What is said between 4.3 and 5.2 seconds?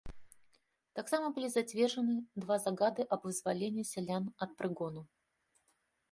ад прыгону.